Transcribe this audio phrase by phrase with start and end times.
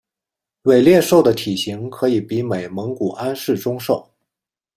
[0.63, 4.09] 伟鬣兽的体型可以比美蒙古安氏中兽。